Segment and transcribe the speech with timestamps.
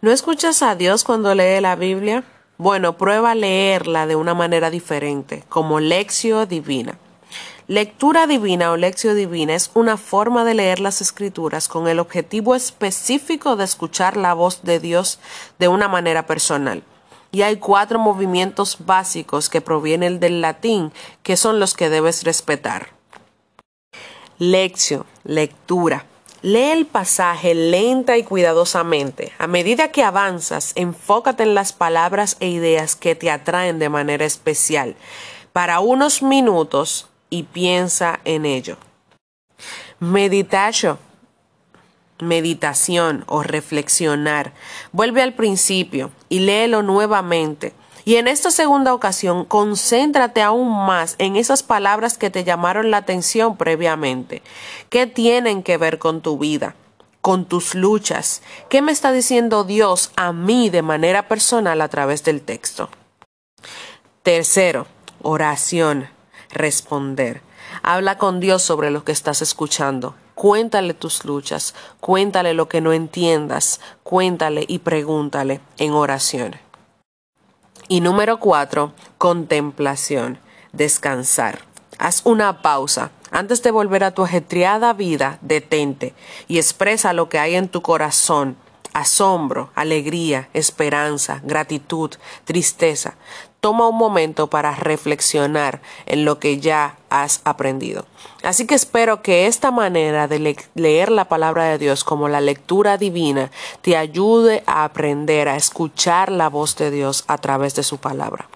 [0.00, 2.22] ¿No escuchas a Dios cuando lee la Biblia?
[2.56, 6.96] Bueno, prueba leerla de una manera diferente, como lección divina.
[7.66, 12.54] Lectura divina o lección divina es una forma de leer las escrituras con el objetivo
[12.54, 15.18] específico de escuchar la voz de Dios
[15.58, 16.84] de una manera personal.
[17.32, 20.92] Y hay cuatro movimientos básicos que provienen del latín
[21.24, 22.90] que son los que debes respetar.
[24.38, 26.06] Lección, lectura.
[26.40, 29.32] Lee el pasaje lenta y cuidadosamente.
[29.38, 34.24] A medida que avanzas, enfócate en las palabras e ideas que te atraen de manera
[34.24, 34.94] especial.
[35.52, 38.76] Para unos minutos y piensa en ello.
[39.98, 40.98] Meditation.
[42.20, 44.52] Meditación o reflexionar.
[44.92, 47.72] Vuelve al principio y léelo nuevamente.
[48.08, 52.96] Y en esta segunda ocasión, concéntrate aún más en esas palabras que te llamaron la
[52.96, 54.40] atención previamente.
[54.88, 56.74] ¿Qué tienen que ver con tu vida?
[57.20, 58.40] con tus luchas.
[58.70, 62.88] ¿Qué me está diciendo Dios a mí de manera personal a través del texto?
[64.22, 64.86] Tercero,
[65.20, 66.08] oración,
[66.48, 67.42] responder.
[67.82, 70.14] Habla con Dios sobre lo que estás escuchando.
[70.34, 76.67] Cuéntale tus luchas, cuéntale lo que no entiendas, cuéntale y pregúntale en oración.
[77.90, 80.38] Y número cuatro, contemplación,
[80.72, 81.60] descansar.
[81.98, 83.10] Haz una pausa.
[83.30, 86.14] Antes de volver a tu ajetreada vida, detente
[86.48, 88.56] y expresa lo que hay en tu corazón.
[88.92, 92.10] Asombro, alegría, esperanza, gratitud,
[92.44, 93.14] tristeza.
[93.60, 98.06] Toma un momento para reflexionar en lo que ya has aprendido.
[98.42, 102.98] Así que espero que esta manera de leer la palabra de Dios como la lectura
[102.98, 103.50] divina
[103.80, 108.48] te ayude a aprender a escuchar la voz de Dios a través de su palabra.